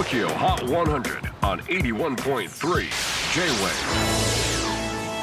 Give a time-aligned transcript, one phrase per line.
[0.00, 2.46] TOKYO HOT 100 on 81.3 J-WAVE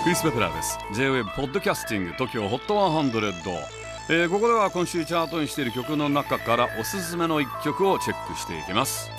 [0.03, 0.77] クリス・ペプラーです。
[0.93, 3.33] J-WAVE ポッドキャスティング TOKYO HOT 100、
[4.09, 9.09] えーここでは今週チャートインしている曲の中からおすすめの一曲をチェックしていきます。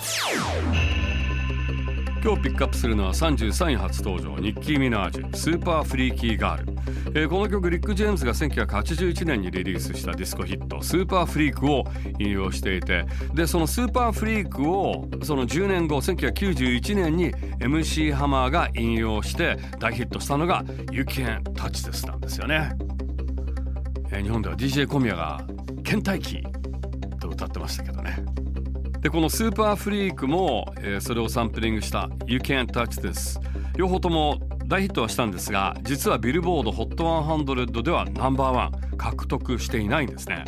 [2.21, 11.85] 今日ピックアップするのは33位初登場ニッキー・ミナージュ Super Freaky Girl、えーこの曲リック・ジェームズが1981年にリリースしたディスコヒット Super Freak を
[12.19, 22.73] 引用していてでそのスーパーフリークをその10年後1991年に MC ハマーが引用して大ヒットしたのが You Can't Touch This なんですよね、
[24.11, 25.39] えー日本では DJ 小宮が
[25.83, 26.43] 倦怠期
[27.21, 28.17] と歌ってましたけどね。
[29.01, 33.39] でこのスーパーフリークも、えーそれをサンプリングした You Can't Touch This
[33.77, 40.43] 両方とも大ヒットはしたんですが実はビルボード HOT100 ではナンバーワン獲得していないんですね。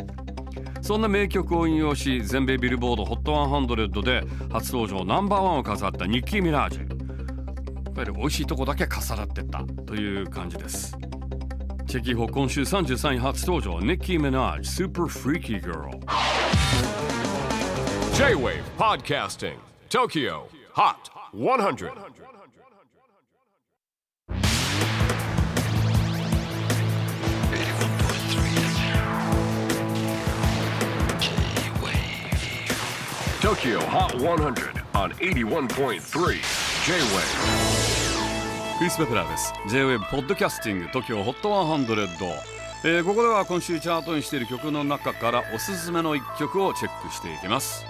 [0.82, 6.92] そんな名曲を引用し全米ビルボード HOT100 で初登場ナンバーワンを飾ったニッキー・ミナージュ。
[6.92, 10.96] いわゆる美味しいとこだけ重なってったという感じです。
[11.86, 15.90] チェキホ今週33位初登場ニッキー・ミナージュ Super Freaky Girl
[18.15, 19.57] J-WAVE PODCASTING
[19.89, 22.17] TOKYO HOT 100
[33.47, 36.01] トキ o Hot 100 on 81.3
[36.85, 42.07] J-Wave クリス・ベプラーです J-WAVE ポッドキャスティング TOKYO HOT 100、
[42.84, 47.86] えーここでは今週チャートにしている曲の中からおすすめの一曲をチェックしていきます。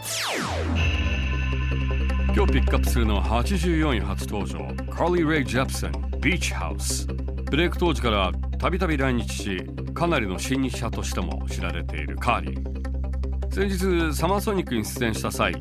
[2.35, 4.59] 今日ピックアップするのは84位初登場
[4.93, 15.55] カーリー・レイ・ジャプソンビーチハウスブレイク当時からたびたび来日しかなりの新日者としても知られているカーリー先日サマーソニックに出演した際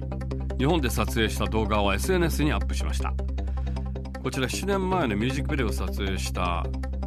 [0.57, 3.13] 日本で撮影した動画を SNS にアップしました。
[4.21, 6.63] こちら7年前のミュージックビデオを撮影した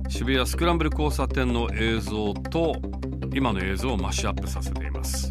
[0.08, 2.76] 渋谷スクランブル交差点の映像と
[3.32, 5.30] 今の映像をマッシュアップさせています。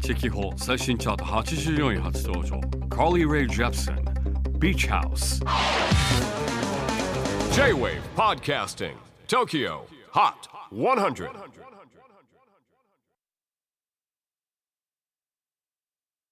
[0.00, 2.60] チェキホ最新チャート84位初登場。
[2.88, 3.96] カーリー・レイ・ジェプソン
[4.58, 5.40] ビーチハウス
[7.54, 8.94] J-Wave PODCASTING
[9.26, 9.80] TOKYO
[10.12, 10.34] HOT
[10.72, 11.30] 100